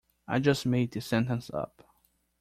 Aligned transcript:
I 0.27 0.39
just 0.39 0.65
made 0.65 0.89
this 0.93 1.05
sentence 1.05 1.51
up. 1.53 1.83